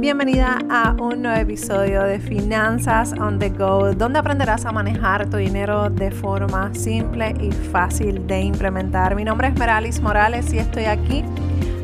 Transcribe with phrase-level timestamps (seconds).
[0.00, 5.38] Bienvenida a un nuevo episodio de Finanzas on the Go, donde aprenderás a manejar tu
[5.38, 9.16] dinero de forma simple y fácil de implementar.
[9.16, 11.24] Mi nombre es Meralis Morales y estoy aquí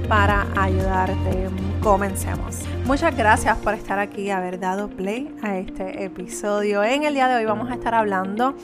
[0.08, 1.50] para ayudarte.
[1.82, 2.60] Comencemos.
[2.84, 6.84] Muchas gracias por estar aquí, haber dado play a este episodio.
[6.84, 8.54] En el día de hoy vamos a estar hablando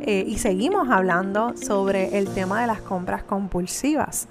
[0.00, 4.26] eh, y seguimos hablando sobre el tema de las compras compulsivas.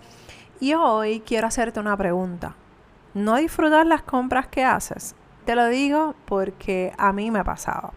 [0.60, 2.58] Y hoy quiero hacerte una pregunta
[3.14, 5.16] no disfrutar las compras que haces.
[5.46, 7.94] Te lo digo porque a mí me pasaba.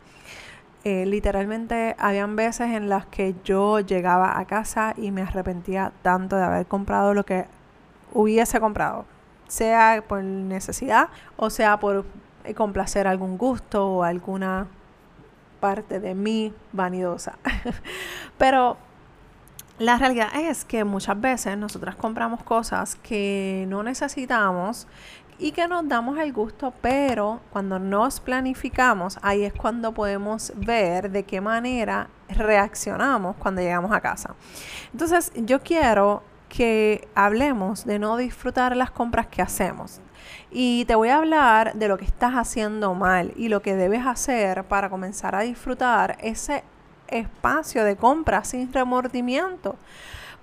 [0.84, 6.36] Eh, literalmente habían veces en las que yo llegaba a casa y me arrepentía tanto
[6.36, 7.46] de haber comprado lo que
[8.12, 9.06] hubiese comprado,
[9.48, 12.04] sea por necesidad o sea por
[12.44, 14.66] eh, complacer algún gusto o alguna
[15.58, 17.38] parte de mí vanidosa.
[18.38, 18.76] Pero
[19.78, 24.86] la realidad es que muchas veces nosotras compramos cosas que no necesitamos
[25.38, 31.10] y que nos damos el gusto, pero cuando nos planificamos, ahí es cuando podemos ver
[31.10, 34.36] de qué manera reaccionamos cuando llegamos a casa.
[34.92, 40.00] Entonces, yo quiero que hablemos de no disfrutar las compras que hacemos.
[40.52, 44.06] Y te voy a hablar de lo que estás haciendo mal y lo que debes
[44.06, 46.62] hacer para comenzar a disfrutar ese
[47.08, 49.76] espacio de compra sin remordimiento.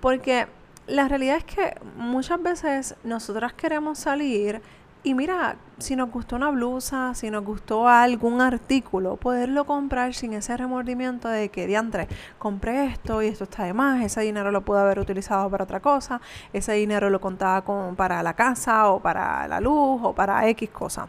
[0.00, 0.46] Porque
[0.86, 4.60] la realidad es que muchas veces nosotras queremos salir
[5.04, 10.32] y mira, si nos gustó una blusa, si nos gustó algún artículo, poderlo comprar sin
[10.32, 12.06] ese remordimiento de que diantre,
[12.38, 15.80] compré esto y esto está de más, ese dinero lo pude haber utilizado para otra
[15.80, 16.20] cosa,
[16.52, 20.70] ese dinero lo contaba con, para la casa o para la luz o para X
[20.70, 21.08] cosa.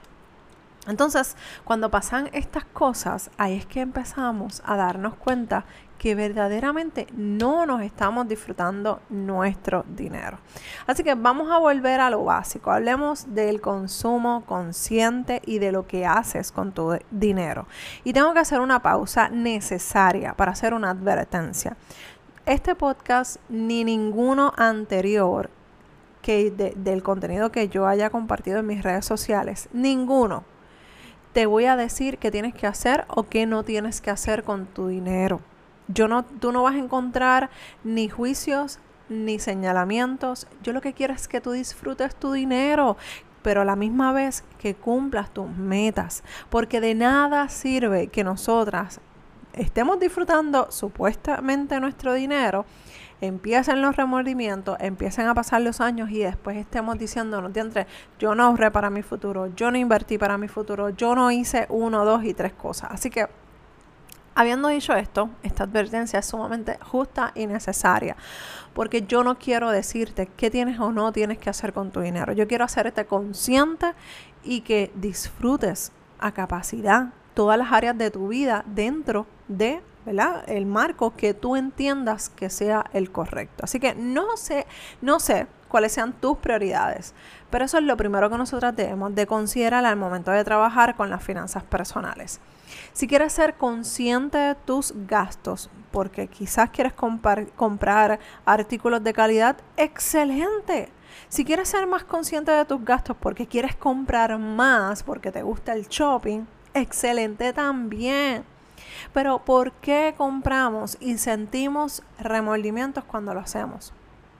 [0.88, 5.66] Entonces, cuando pasan estas cosas, ahí es que empezamos a darnos cuenta
[5.98, 10.40] que verdaderamente no nos estamos disfrutando nuestro dinero.
[10.86, 12.72] Así que vamos a volver a lo básico.
[12.72, 17.68] Hablemos del consumo consciente y de lo que haces con tu dinero.
[18.04, 21.78] Y tengo que hacer una pausa necesaria para hacer una advertencia.
[22.46, 25.50] Este podcast ni ninguno anterior
[26.22, 30.44] que del contenido que yo haya compartido en mis redes sociales, ninguno
[31.34, 34.68] te voy a decir qué tienes que hacer o qué no tienes que hacer con
[34.68, 35.42] tu dinero.
[35.88, 37.50] Yo no, tú no vas a encontrar
[37.84, 38.80] ni juicios
[39.10, 40.48] ni señalamientos.
[40.62, 42.98] Yo lo que quiero es que tú disfrutes tu dinero,
[43.42, 49.02] pero a la misma vez que cumplas tus metas, porque de nada sirve que nosotras
[49.54, 52.66] estemos disfrutando supuestamente nuestro dinero
[53.28, 57.88] empiecen los remordimientos, empiecen a pasar los años y después estemos diciéndonos, entre
[58.20, 61.66] yo no ahorré para mi futuro, yo no invertí para mi futuro, yo no hice
[61.70, 62.92] uno, dos y tres cosas.
[62.92, 63.28] Así que,
[64.36, 68.18] habiendo dicho esto, esta advertencia es sumamente justa y necesaria,
[68.74, 72.34] porque yo no quiero decirte qué tienes o no tienes que hacer con tu dinero.
[72.34, 73.94] Yo quiero hacerte consciente
[74.44, 80.44] y que disfrutes a capacidad todas las áreas de tu vida dentro de ¿verdad?
[80.48, 83.64] El marco que tú entiendas que sea el correcto.
[83.64, 84.68] Así que no sé,
[85.02, 87.14] no sé cuáles sean tus prioridades,
[87.50, 91.10] pero eso es lo primero que nosotros debemos de considerar al momento de trabajar con
[91.10, 92.40] las finanzas personales.
[92.94, 100.90] Si quieres ser consciente de tus gastos, porque quizás quieres comprar artículos de calidad, excelente.
[101.30, 105.74] Si quieres ser más consciente de tus gastos porque quieres comprar más, porque te gusta
[105.74, 108.44] el shopping, excelente también.
[109.14, 113.94] Pero ¿por qué compramos y sentimos remordimientos cuando lo hacemos?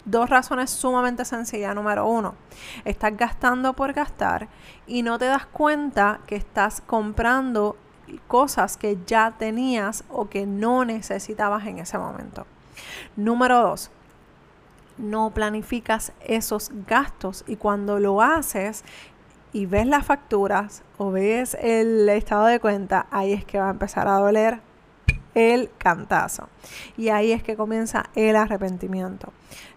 [0.06, 1.76] Dos razones sumamente sencillas.
[1.76, 2.36] Número uno,
[2.86, 4.48] estás gastando por gastar
[4.86, 7.78] y no te das cuenta que estás comprando
[8.28, 12.46] cosas que ya tenías o que no necesitabas en ese momento.
[13.16, 13.92] Número dos,
[14.98, 18.84] no planificas esos gastos y cuando lo haces
[19.54, 23.72] y ves las facturas o ves el estado de cuenta, ahí es que va a
[23.72, 24.60] empezar a doler
[25.36, 26.50] el cantazo.
[26.98, 29.32] Y ahí es que comienza el arrepentimiento.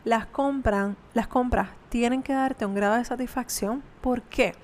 [0.05, 0.27] Las,
[1.15, 3.83] las compras tienen que darte un grado de satisfacción.
[4.01, 4.55] ¿Por qué?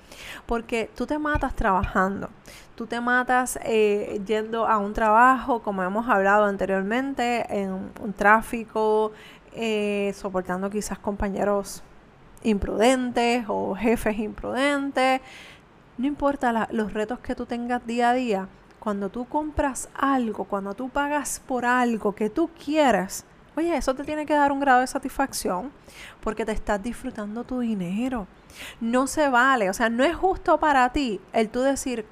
[0.45, 2.29] Porque tú te matas trabajando.
[2.75, 9.11] Tú te matas eh, yendo a un trabajo, como hemos hablado anteriormente, en un tráfico,
[9.53, 11.83] eh, soportando quizás compañeros
[12.43, 15.21] imprudentes o jefes imprudentes.
[15.97, 18.47] No importa los retos que tú tengas día a día,
[18.79, 23.25] cuando tú compras algo, cuando tú pagas por algo que tú quieres,
[23.55, 25.71] oye, eso te tiene que dar un grado de satisfacción
[26.21, 28.27] porque te estás disfrutando tu dinero.
[28.81, 32.05] No se vale, o sea, no es justo para ti el tú decir,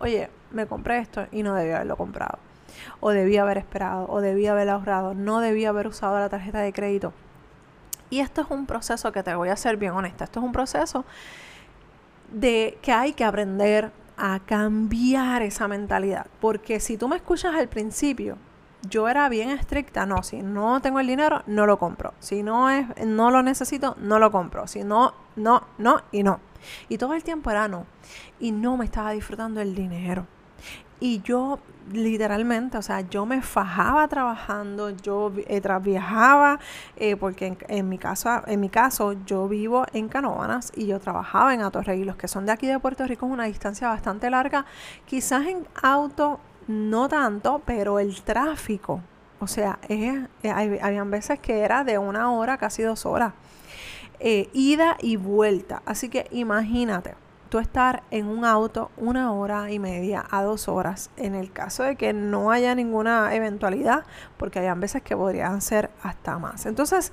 [0.00, 2.38] oye, me compré esto y no debía haberlo comprado.
[3.00, 6.72] O debía haber esperado, o debía haber ahorrado, no debía haber usado la tarjeta de
[6.72, 7.12] crédito.
[8.10, 10.24] Y esto es un proceso que te voy a ser bien honesta.
[10.24, 11.04] Esto es un proceso
[12.30, 16.26] de que hay que aprender a cambiar esa mentalidad.
[16.40, 18.36] Porque si tú me escuchas al principio,
[18.88, 22.14] yo era bien estricta, no, si no tengo el dinero, no lo compro.
[22.20, 24.66] Si no es, no lo necesito, no lo compro.
[24.66, 26.40] Si no, no, no y no.
[26.88, 27.86] Y todo el tiempo era no.
[28.40, 30.26] Y no me estaba disfrutando el dinero.
[31.00, 31.58] Y yo
[31.92, 36.58] literalmente, o sea, yo me fajaba trabajando, yo eh, viajaba,
[36.96, 41.54] eh, porque en, mi caso, en mi caso yo vivo en Canóvanas y yo trabajaba
[41.54, 42.04] en Atorrey.
[42.04, 44.66] Los que son de aquí de Puerto Rico es una distancia bastante larga,
[45.06, 49.00] quizás en auto no tanto, pero el tráfico,
[49.40, 53.32] o sea, es, eh, habían veces que era de una hora, casi dos horas,
[54.20, 55.80] ida y vuelta.
[55.86, 57.14] Así que imagínate
[57.48, 61.82] tú estar en un auto una hora y media a dos horas en el caso
[61.82, 64.04] de que no haya ninguna eventualidad,
[64.36, 66.66] porque hay veces que podrían ser hasta más.
[66.66, 67.12] Entonces,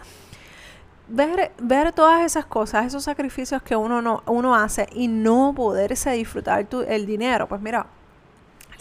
[1.08, 6.12] ver, ver todas esas cosas, esos sacrificios que uno, no, uno hace y no poderse
[6.12, 7.88] disfrutar tu, el dinero, pues mira,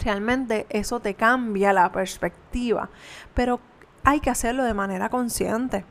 [0.03, 2.89] realmente eso te cambia la perspectiva,
[3.33, 3.59] pero
[4.03, 5.85] hay que hacerlo de manera consciente.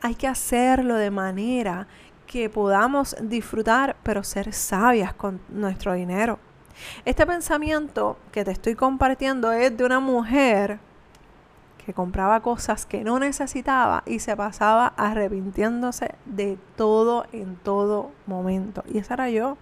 [0.00, 1.86] Hay que hacerlo de manera
[2.32, 6.38] que podamos disfrutar, pero ser sabias con nuestro dinero.
[7.04, 10.78] Este pensamiento que te estoy compartiendo es de una mujer
[11.84, 18.82] que compraba cosas que no necesitaba y se pasaba arrepintiéndose de todo en todo momento.
[18.90, 19.58] Y esa era yo.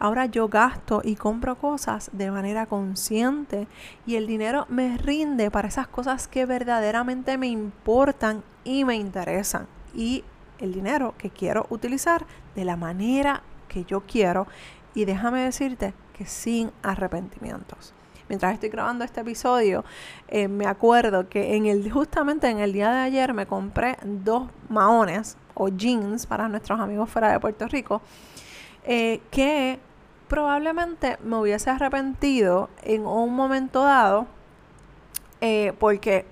[0.00, 3.68] Ahora yo gasto y compro cosas de manera consciente
[4.04, 9.68] y el dinero me rinde para esas cosas que verdaderamente me importan y me interesan.
[9.94, 10.24] Y
[10.58, 14.46] el dinero que quiero utilizar de la manera que yo quiero
[14.94, 17.92] y déjame decirte que sin arrepentimientos.
[18.28, 19.84] Mientras estoy grabando este episodio,
[20.28, 24.48] eh, me acuerdo que en el, justamente en el día de ayer me compré dos
[24.70, 28.00] maones o jeans para nuestros amigos fuera de Puerto Rico,
[28.84, 29.78] eh, que
[30.28, 34.26] probablemente me hubiese arrepentido en un momento dado,
[35.40, 36.24] eh, porque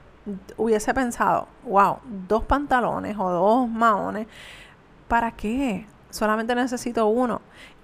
[0.56, 1.98] hubiese pensado, wow,
[2.28, 4.26] dos pantalones o dos maones,
[5.08, 5.86] ¿para qué?
[6.10, 7.40] Solamente necesito uno.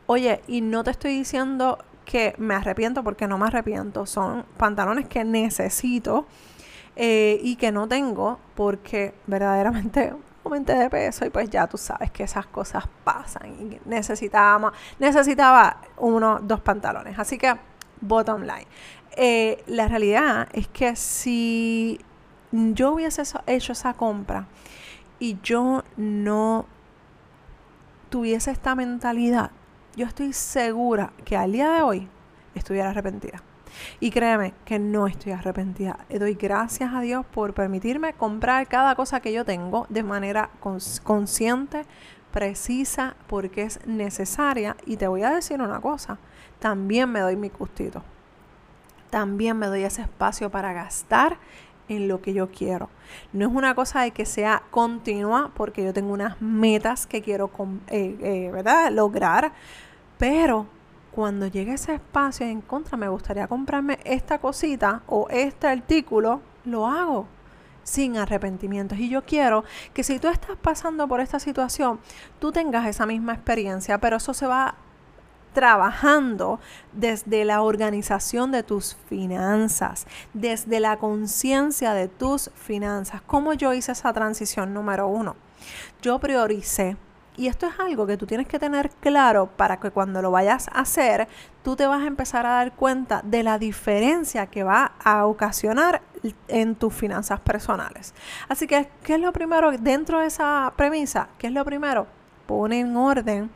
[0.07, 5.07] Oye, y no te estoy diciendo que me arrepiento porque no me arrepiento, son pantalones
[5.09, 6.27] que necesito
[6.97, 10.15] eh, y que no tengo porque verdaderamente
[10.45, 15.83] aumenté de peso y pues ya tú sabes que esas cosas pasan y necesitaba, necesitaba
[15.99, 17.19] uno, dos pantalones.
[17.19, 17.55] Así que,
[18.01, 18.67] bottom line.
[19.17, 22.01] Eh, la realidad es que si
[22.53, 24.47] yo hubiese hecho esa compra
[25.19, 26.67] y yo no
[28.09, 29.51] tuviese esta mentalidad,
[29.97, 32.09] yo estoy segura que al día de hoy
[32.55, 33.43] estuviera arrepentida.
[34.01, 35.99] Y créeme que no estoy arrepentida.
[36.09, 40.51] Doy gracias a Dios por permitirme comprar cada cosa que yo tengo de manera
[41.05, 41.85] consciente,
[42.33, 44.77] precisa, porque es necesaria.
[44.87, 46.19] Y te voy a decir una cosa,
[46.59, 48.03] también me doy mi gustito.
[49.11, 51.39] También me doy ese espacio para gastar
[51.89, 52.89] en lo que yo quiero.
[53.33, 57.51] No es una cosa de que sea continua porque yo tengo unas metas que quiero
[57.89, 58.91] eh, eh, ¿verdad?
[58.93, 59.53] lograr,
[60.19, 60.67] pero
[61.11, 66.87] cuando llegue ese espacio en contra me gustaría comprarme esta cosita o este artículo, lo
[66.87, 67.27] hago
[67.83, 68.99] sin arrepentimientos.
[68.99, 69.65] Y yo quiero
[69.95, 71.99] que si tú estás pasando por esta situación,
[72.39, 74.75] tú tengas esa misma experiencia, pero eso se va
[75.59, 76.61] trabajando
[76.93, 83.23] desde la organización de tus finanzas, desde la conciencia de tus finanzas.
[83.27, 85.35] ¿Cómo yo hice esa transición número uno?
[86.01, 86.97] Yo prioricé.
[87.37, 90.69] Y esto es algo que tú tienes que tener claro para que cuando lo vayas
[90.69, 91.27] a hacer,
[91.65, 96.03] tú te vas a empezar a dar cuenta de la diferencia que va a ocasionar
[96.47, 98.15] en tus finanzas personales.
[98.49, 101.31] Así que, ¿qué es lo primero dentro de esa premisa?
[101.37, 102.07] ¿Qué es lo primero?
[102.47, 103.51] Pone en orden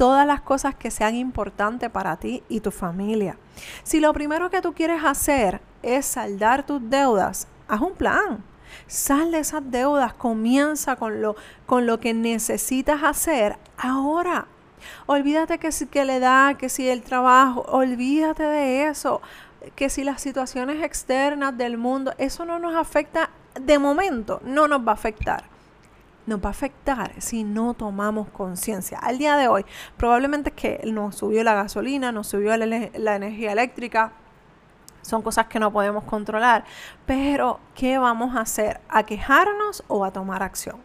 [0.00, 3.36] todas las cosas que sean importantes para ti y tu familia.
[3.82, 8.42] Si lo primero que tú quieres hacer es saldar tus deudas, haz un plan.
[8.86, 14.46] Sal de esas deudas, comienza con lo, con lo que necesitas hacer ahora.
[15.04, 19.20] Olvídate que si que le da, que si el trabajo, olvídate de eso,
[19.76, 23.28] que si las situaciones externas del mundo, eso no nos afecta
[23.60, 25.49] de momento, no nos va a afectar
[26.26, 28.98] nos va a afectar si no tomamos conciencia.
[28.98, 29.64] Al día de hoy,
[29.96, 34.12] probablemente es que nos subió la gasolina, nos subió la, la energía eléctrica,
[35.02, 36.64] son cosas que no podemos controlar,
[37.06, 38.80] pero ¿qué vamos a hacer?
[38.88, 40.76] ¿A quejarnos o a tomar acción?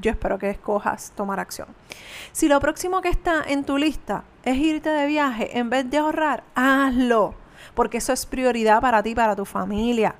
[0.00, 1.68] Yo espero que escojas tomar acción.
[2.32, 5.98] Si lo próximo que está en tu lista es irte de viaje en vez de
[5.98, 7.34] ahorrar, hazlo,
[7.74, 10.16] porque eso es prioridad para ti, para tu familia.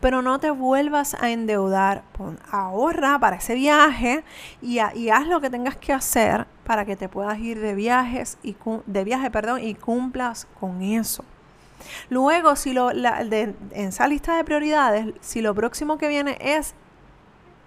[0.00, 2.02] Pero no te vuelvas a endeudar.
[2.50, 4.24] ahorra para ese viaje
[4.60, 8.56] y, haz lo que tengas que hacer para que te puedas ir de viajes y
[8.86, 11.24] de viaje, perdón, y cumplas con eso.
[12.10, 16.74] Luego, si lo, en esa lista de prioridades, si lo próximo que viene es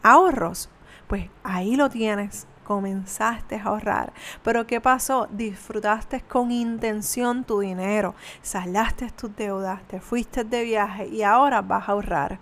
[0.04, 0.70] ahorros,
[1.08, 4.12] pues ahí lo tienes comenzaste a ahorrar.
[4.44, 5.30] Pero ¿qué pasó?
[5.32, 11.88] Disfrutaste con intención tu dinero, salaste tus deudas, te fuiste de viaje y ahora vas
[11.88, 12.40] a ahorrar.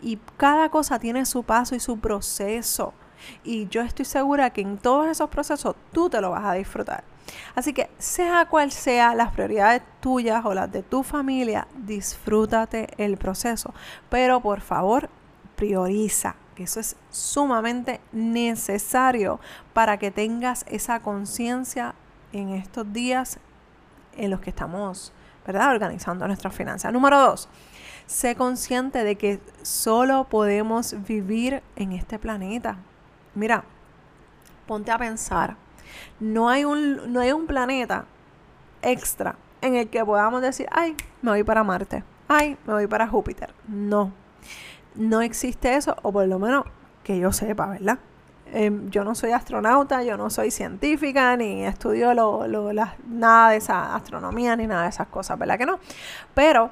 [0.00, 2.94] Y cada cosa tiene su paso y su proceso.
[3.42, 7.02] Y yo estoy segura que en todos esos procesos tú te lo vas a disfrutar.
[7.54, 13.16] Así que sea cual sea las prioridades tuyas o las de tu familia, disfrútate el
[13.16, 13.74] proceso.
[14.08, 15.10] Pero por favor,
[15.56, 19.40] prioriza eso es sumamente necesario
[19.72, 21.94] para que tengas esa conciencia
[22.32, 23.38] en estos días
[24.16, 25.12] en los que estamos,
[25.46, 25.72] ¿verdad?
[25.72, 26.92] Organizando nuestras finanzas.
[26.92, 27.48] Número dos,
[28.06, 32.76] sé consciente de que solo podemos vivir en este planeta.
[33.34, 33.64] Mira,
[34.66, 35.56] ponte a pensar,
[36.20, 38.04] no hay un, no hay un planeta
[38.82, 43.08] extra en el que podamos decir, ay, me voy para Marte, ay, me voy para
[43.08, 43.52] Júpiter.
[43.66, 44.12] No,
[44.98, 46.64] no existe eso, o por lo menos
[47.04, 47.98] que yo sepa, ¿verdad?
[48.52, 52.46] Em, yo no soy astronauta, yo no soy científica, ni estudio lo,
[53.06, 55.78] nada de esa astronomía, ni nada de esas cosas, ¿verdad que no?
[56.34, 56.70] Pero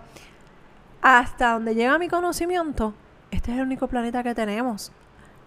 [1.02, 2.95] hasta donde llega mi conocimiento,
[3.30, 4.90] este es el único planeta que tenemos.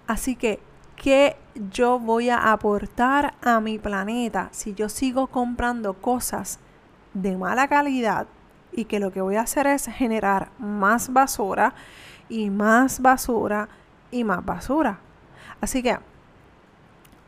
[0.07, 0.59] Así que,
[0.95, 1.36] ¿qué
[1.71, 6.59] yo voy a aportar a mi planeta si yo sigo comprando cosas
[7.13, 8.27] de mala calidad
[8.71, 11.74] y que lo que voy a hacer es generar más basura?
[12.29, 13.67] Y más basura
[14.12, 15.00] y más basura.
[15.59, 15.98] Así que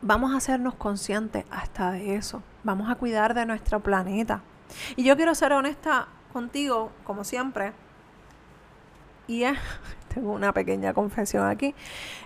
[0.00, 2.42] vamos a hacernos conscientes hasta de eso.
[2.64, 4.42] Vamos a cuidar de nuestro planeta.
[4.96, 7.72] Y yo quiero ser honesta contigo, como siempre.
[9.26, 9.58] Y es,
[10.14, 11.74] tengo una pequeña confesión aquí,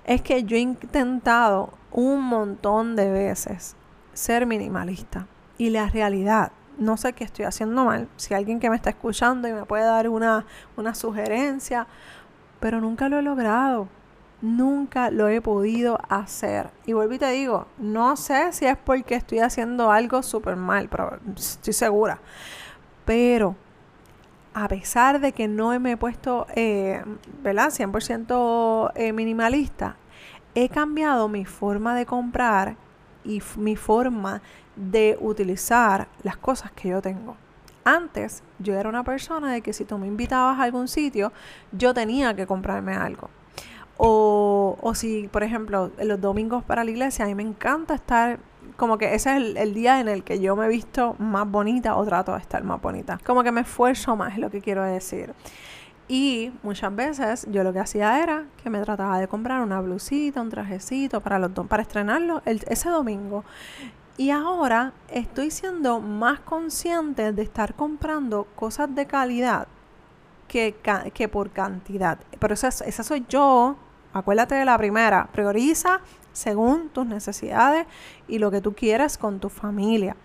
[0.04, 3.76] es que yo he intentado un montón de veces
[4.12, 5.26] ser minimalista.
[5.58, 8.08] Y la realidad, no sé qué estoy haciendo mal.
[8.16, 10.44] Si alguien que me está escuchando y me puede dar una,
[10.76, 11.86] una sugerencia
[12.60, 13.88] pero nunca lo he logrado.
[14.42, 16.70] Nunca lo he podido hacer.
[16.84, 20.88] Y vuelvo y te digo, no sé si es porque estoy haciendo algo súper mal,
[20.88, 22.18] pero estoy segura.
[23.04, 23.56] Pero
[24.52, 27.02] a pesar de que no me he puesto, eh,
[27.42, 27.70] ¿verdad?
[27.70, 29.96] 100% eh, minimalista,
[30.54, 32.76] he cambiado mi forma de comprar
[33.24, 34.40] y mi forma
[34.74, 37.36] de utilizar las cosas que yo tengo.
[37.86, 41.32] Antes yo era una persona de que si tú me invitabas a algún sitio,
[41.70, 43.30] yo tenía que comprarme algo.
[43.96, 48.40] O, o si, por ejemplo, los domingos para la iglesia, a mí me encanta estar
[48.76, 51.94] como que ese es el, día en el que yo me he visto más bonita
[51.94, 53.20] o trato de estar más bonita.
[53.24, 55.32] Como que me esfuerzo más, es lo que quiero decir.
[56.08, 60.40] Y muchas veces yo lo que hacía era que me trataba de comprar una blusita,
[60.40, 63.44] un trajecito para los para estrenarlo ese domingo.
[64.16, 69.68] Y ahora estoy siendo más consciente de estar comprando cosas de calidad
[70.48, 70.74] que,
[71.12, 72.18] que por cantidad.
[72.38, 73.76] Pero esa, esa soy yo.
[74.12, 75.28] Acuérdate de la primera.
[75.32, 76.00] Prioriza
[76.36, 77.86] según tus necesidades
[78.28, 80.16] y lo que tú quieras con tu familia.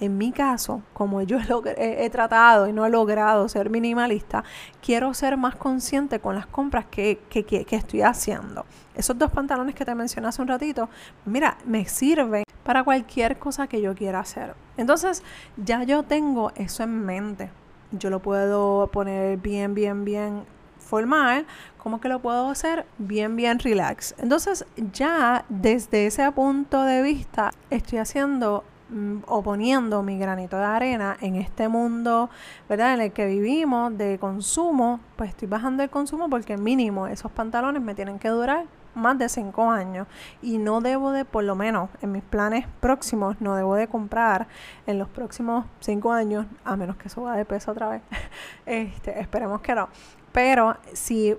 [0.00, 1.38] En mi caso, como yo
[1.76, 4.44] he, he, tratado y no he logrado ser minimalista,
[4.80, 8.64] quiero ser más consciente con las compras que, que, que estoy haciendo.
[8.94, 10.88] Esos dos pantalones que te mencioné hace un ratito,
[11.26, 14.54] mira, me sirven para cualquier cosa que yo quiera hacer.
[14.78, 15.22] Entonces,
[15.58, 17.50] ya yo tengo eso en mente.
[17.92, 20.44] Yo lo puedo poner bien, bien, bien
[20.88, 24.14] formal, como que lo puedo hacer bien, bien relax.
[24.18, 30.64] Entonces, ya desde ese punto de vista, estoy haciendo mm, o poniendo mi granito de
[30.64, 32.30] arena en este mundo,
[32.68, 32.94] ¿verdad?
[32.94, 37.82] En el que vivimos de consumo, pues estoy bajando el consumo porque mínimo esos pantalones
[37.82, 38.64] me tienen que durar
[38.94, 40.06] más de cinco años
[40.42, 44.48] y no debo de, por lo menos en mis planes próximos, no debo de comprar
[44.86, 48.02] en los próximos cinco años, a menos que suba de peso otra vez.
[48.66, 49.88] este, esperemos que no.
[50.32, 51.36] Pero si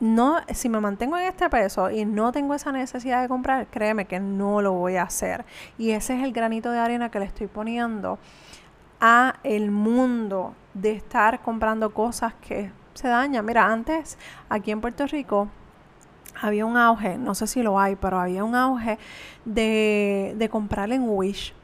[0.00, 4.06] no, si me mantengo en este peso y no tengo esa necesidad de comprar, créeme
[4.06, 5.44] que no lo voy a hacer.
[5.78, 8.18] Y ese es el granito de arena que le estoy poniendo
[9.00, 13.44] a el mundo de estar comprando cosas que se dañan.
[13.44, 14.18] Mira, antes
[14.48, 15.48] aquí en Puerto Rico
[16.40, 18.98] había un auge, no sé si lo hay, pero había un auge
[19.44, 21.54] de, de comprar en Wish.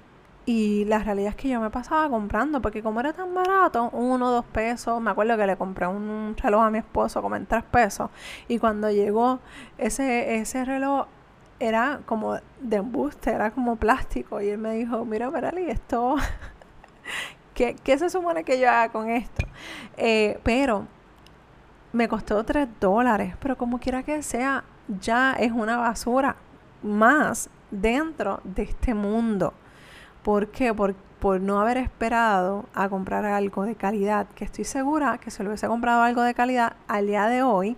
[0.49, 4.31] Y la realidad es que yo me pasaba comprando, porque como era tan barato, uno,
[4.31, 7.65] dos pesos, me acuerdo que le compré un reloj a mi esposo como en tres
[7.65, 8.11] pesos.
[8.47, 9.41] Y cuando llegó
[9.77, 11.07] ese, ese reloj
[11.59, 14.41] era como de embuste, era como plástico.
[14.41, 16.15] Y él me dijo, mira, Merali, esto,
[17.55, 19.45] ¿qué, ¿qué, se supone que yo haga con esto?
[19.97, 20.87] Eh, pero
[21.93, 24.63] me costó 3 dólares, pero como quiera que sea,
[25.01, 26.37] ya es una basura
[26.83, 29.53] más dentro de este mundo.
[30.27, 30.75] ¿Por qué?
[30.75, 35.45] Por, por no haber esperado a comprar algo de calidad, que estoy segura que si
[35.45, 37.77] lo hubiese comprado algo de calidad al día de hoy,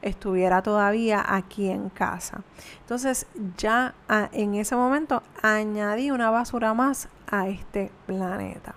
[0.00, 2.40] estuviera todavía aquí en casa.
[2.80, 3.26] Entonces
[3.58, 8.76] ya ah, en ese momento añadí una basura más a este planeta.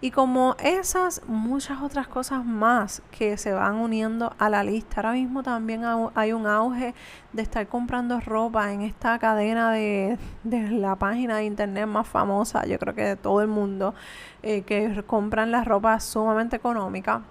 [0.00, 4.96] Y como esas, muchas otras cosas más que se van uniendo a la lista.
[4.96, 5.82] Ahora mismo también
[6.14, 6.94] hay un auge
[7.32, 12.78] de estar comprando ropa en esta cadena de, la página de internet más famosa, yo
[12.78, 13.94] creo que de todo el mundo,
[14.42, 17.22] eh, que compran la ropa sumamente económica.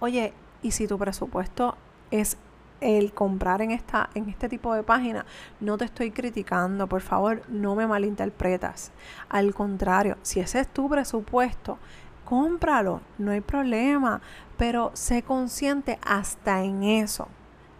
[0.00, 1.76] Oye, y si tu presupuesto
[2.10, 2.36] es
[2.80, 5.24] el comprar en esta en este tipo de página,
[5.60, 8.92] no te estoy criticando, por favor, no me malinterpretas.
[9.28, 11.78] Al contrario, si ese es tu presupuesto,
[12.24, 14.20] cómpralo, no hay problema,
[14.56, 17.28] pero sé consciente hasta en eso.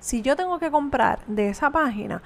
[0.00, 2.22] Si yo tengo que comprar de esa página,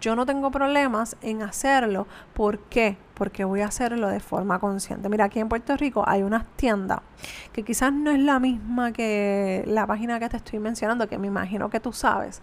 [0.00, 2.06] yo no tengo problemas en hacerlo.
[2.34, 2.96] ¿Por qué?
[3.14, 5.08] Porque voy a hacerlo de forma consciente.
[5.08, 7.02] Mira, aquí en Puerto Rico hay una tienda
[7.52, 11.26] que quizás no es la misma que la página que te estoy mencionando, que me
[11.26, 12.40] imagino que tú sabes.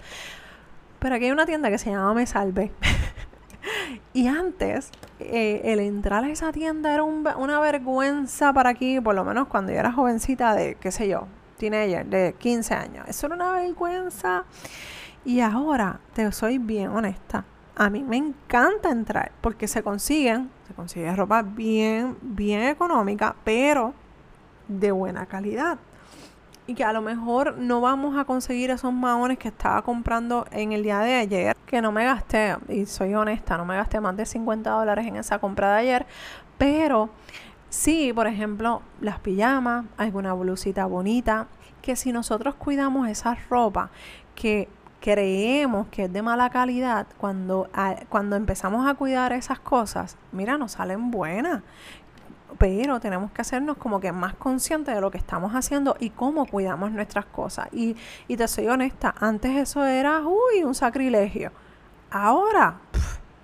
[0.99, 2.71] Pero aquí hay una tienda que se llama Me Salve.
[4.13, 9.23] y antes, eh, el entrar a esa tienda era una vergüenza para aquí, por lo
[9.23, 11.27] menos cuando yo era jovencita de, qué sé yo,
[11.57, 13.05] teenager, de 15 años.
[13.07, 14.45] Eso era una vergüenza.
[15.25, 17.43] Y ahora, te soy bien honesta,
[17.79, 23.93] a mí me encanta entrar porque se consiguen, se consigue ropa bien, bien económica, pero
[24.67, 25.77] de buena calidad.
[26.67, 30.71] Y que a lo mejor no vamos a conseguir esos maones que estaba comprando en
[30.73, 34.15] el día de ayer, que no me gasté, y soy honesta, no me gasté más
[34.17, 36.05] de 50 dólares en esa compra de ayer,
[36.57, 37.09] pero
[37.69, 41.47] sí, por ejemplo, las pijamas, alguna blusita bonita,
[41.81, 43.89] que si nosotros cuidamos esa ropa,
[44.35, 44.67] que
[44.99, 47.69] creemos que es de mala calidad, cuando,
[48.09, 51.63] cuando empezamos a cuidar esas cosas, mira, nos salen buenas.
[52.57, 56.45] Pero tenemos que hacernos como que más conscientes de lo que estamos haciendo y cómo
[56.45, 57.69] cuidamos nuestras cosas.
[57.71, 57.95] Y,
[58.27, 61.51] y te soy honesta, antes eso era, uy, un sacrilegio.
[62.11, 62.79] Ahora,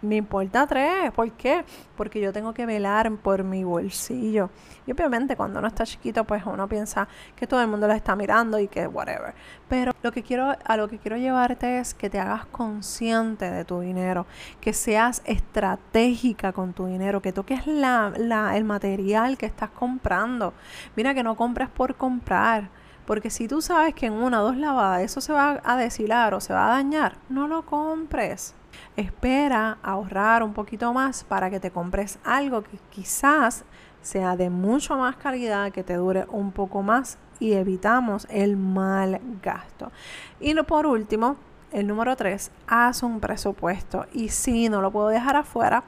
[0.06, 1.12] me importa tres.
[1.12, 1.66] ¿Por qué?
[1.98, 4.50] Porque yo tengo que velar por mi bolsillo.
[4.86, 8.16] Y obviamente cuando uno está chiquito, pues uno piensa que todo el mundo lo está
[8.16, 9.34] mirando y que whatever.
[9.68, 13.66] Pero lo que quiero, a lo que quiero llevarte es que te hagas consciente de
[13.66, 14.26] tu dinero,
[14.62, 20.54] que seas estratégica con tu dinero, que toques la, la, el material que estás comprando.
[20.96, 22.70] Mira que no compres por comprar.
[23.06, 26.34] Porque si tú sabes que en una o dos lavadas eso se va a deshilar
[26.34, 28.56] o se va a dañar, no lo compres.
[28.96, 33.66] Espera ahorrar un poquito más para que te compres algo que quizás
[34.02, 39.20] sea de mucho más calidad, que te dure un poco más y evitamos el mal
[39.42, 39.92] gasto.
[40.40, 41.38] Y por último,
[41.72, 44.06] el número 3, haz un presupuesto.
[44.14, 45.84] Y si no lo puedo dejar afuera,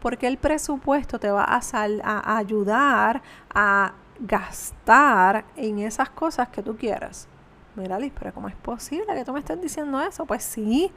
[0.00, 1.60] porque el presupuesto te va a,
[2.02, 3.22] a ayudar
[3.54, 7.28] a gastar en esas cosas que tú quieras.
[7.80, 10.26] Mira, Liz, pero ¿cómo es posible que tú me estés diciendo eso?
[10.26, 10.92] Pues sí,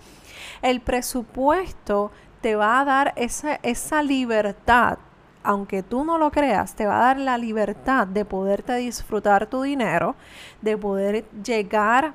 [0.62, 4.98] el presupuesto te va a dar esa, esa libertad,
[5.44, 9.62] aunque tú no lo creas, te va a dar la libertad de poderte disfrutar tu
[9.62, 10.16] dinero,
[10.62, 12.14] de poder llegar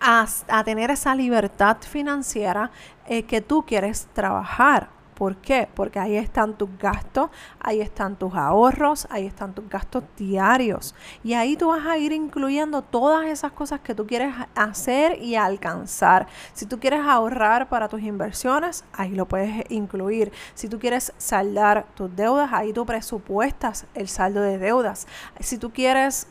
[0.00, 0.26] a,
[0.64, 2.70] tener esa libertad financiera
[3.06, 4.88] eh, que tú quieres trabajar.
[5.18, 5.68] ¿Por qué?
[5.74, 10.94] Porque ahí están tus gastos, ahí están tus ahorros, ahí están tus gastos diarios.
[11.24, 15.34] Y ahí tú vas a ir incluyendo todas esas cosas que tú quieres hacer y
[15.34, 16.28] alcanzar.
[16.52, 20.30] Si tú quieres ahorrar para tus inversiones, ahí lo puedes incluir.
[20.54, 25.08] Si tú quieres saldar tus deudas, ahí tú presupuestas el saldo de deudas.
[25.40, 26.28] Si tú quieres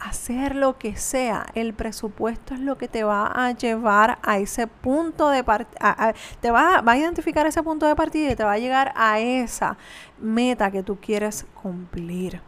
[0.00, 4.66] hacer lo que sea, el presupuesto es lo que te va a llevar a ese
[4.66, 8.52] punto de partida, te va, va a identificar ese punto de partida y te va
[8.52, 9.76] a llegar a esa
[10.18, 12.40] meta que tú quieres cumplir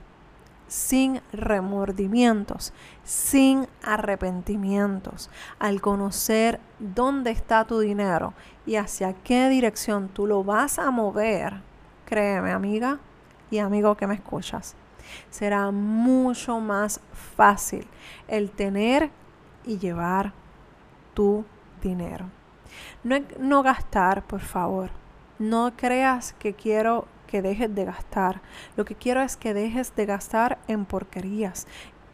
[0.72, 2.72] sin remordimientos,
[3.04, 8.32] sin arrepentimientos, al conocer dónde está tu dinero
[8.64, 11.60] y hacia qué dirección tú lo vas a mover,
[12.06, 13.00] créeme amiga
[13.50, 14.74] y amigo que me escuchas,
[15.30, 17.00] será mucho más
[17.36, 17.86] fácil
[18.28, 19.10] el tener
[19.64, 20.32] y llevar
[21.14, 21.44] tu
[21.82, 22.26] dinero.
[23.38, 24.90] No, gastar, por favor.
[25.38, 28.40] No creas que quiero que dejes de gastar.
[28.76, 31.66] Lo que quiero es que dejes de gastar en porquerías.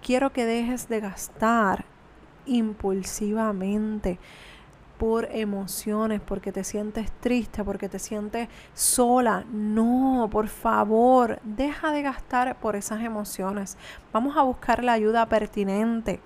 [0.02, 1.84] Quiero que dejes de gastar
[2.46, 4.18] impulsivamente
[4.98, 9.44] por emociones, porque te sientes triste, porque te sientes sola.
[9.52, 13.78] No, por favor, deja de gastar por esas emociones.
[14.12, 16.20] Vamos a buscar la ayuda pertinente.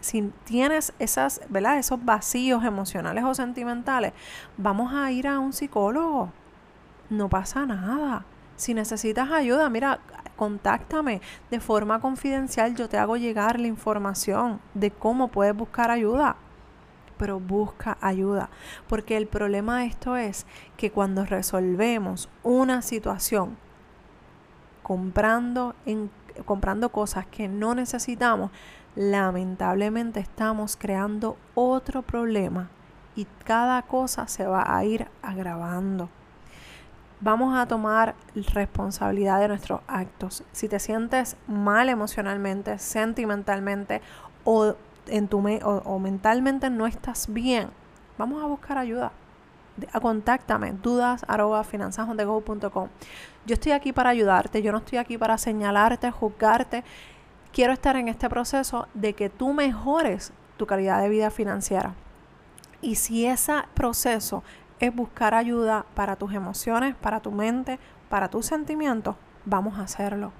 [0.00, 1.78] si tienes esas, ¿verdad?
[1.78, 4.12] esos vacíos emocionales o sentimentales,
[4.56, 6.32] vamos a ir a un psicólogo.
[7.10, 8.24] No pasa nada.
[8.56, 10.00] Si necesitas ayuda, mira,
[10.36, 16.36] contáctame de forma confidencial, yo te hago llegar la información de cómo puedes buscar ayuda.
[17.18, 18.50] Pero busca ayuda,
[18.88, 23.56] porque el problema de esto es que cuando resolvemos una situación
[24.82, 25.74] comprando,
[26.44, 28.50] comprando cosas que no necesitamos,
[28.94, 32.70] lamentablemente estamos creando otro problema
[33.16, 36.08] y cada cosa se va a ir agravando.
[37.20, 40.44] Vamos a tomar responsabilidad de nuestros actos.
[40.52, 44.02] Si te sientes mal emocionalmente, sentimentalmente
[44.44, 44.74] o,
[45.08, 47.68] en tu o, mentalmente no estás bien,
[48.18, 49.12] vamos a buscar ayuda.
[50.00, 51.64] contáctame, dudas arroba
[53.46, 56.82] yo estoy aquí para ayudarte, yo no estoy aquí para señalarte, juzgarte.
[57.52, 61.94] Quiero estar en este proceso de que tú mejores tu calidad de vida financiera.
[62.82, 64.42] Y si ese proceso
[64.80, 70.32] es buscar ayuda para tus emociones, para tu mente, para tus sentimientos, vamos a hacerlo.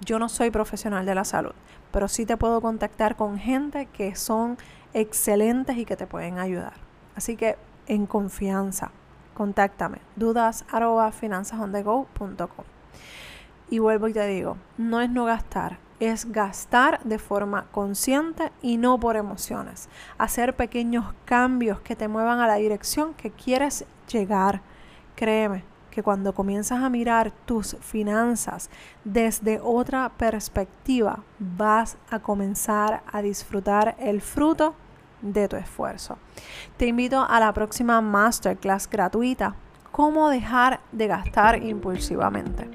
[0.00, 1.54] Yo no soy profesional de la salud,
[1.90, 4.58] pero sí te puedo contactar con gente que son
[4.92, 6.74] excelentes y que te pueden ayudar.
[7.14, 7.56] Así que
[7.86, 8.90] en confianza
[9.34, 10.64] contáctame, dudas
[11.12, 12.64] finanzasondego.com.
[13.68, 18.76] Y vuelvo y te digo, no es no gastar, es gastar de forma consciente y
[18.76, 19.88] no por emociones.
[20.18, 24.62] Hacer pequeños cambios que te muevan a la dirección que quieres llegar.
[25.16, 28.68] Créeme que cuando comienzas a mirar tus finanzas
[29.02, 34.74] desde otra perspectiva, vas a comenzar a disfrutar el fruto
[35.22, 36.18] de tu esfuerzo.
[36.76, 39.56] Te invito a la próxima masterclass gratuita,
[39.96, 42.68] cómo dejar de gastar impulsivamente.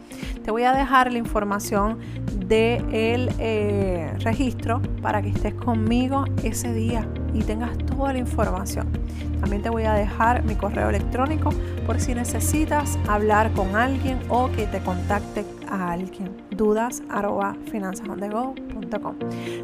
[0.43, 1.99] Te voy a dejar la información
[2.47, 8.87] del el eh, registro para que estés conmigo ese día y tengas toda la información.
[9.39, 11.51] También te voy a dejar mi correo electrónico
[11.85, 16.35] por si necesitas hablar con alguien o que te contacte a alguien.
[16.49, 19.15] Dudas arroba finanzasondego.com.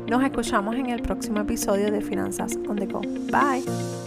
[0.07, 3.01] Nos escuchamos en el próximo episodio de Finanzas on the Go.
[3.01, 4.06] Bye.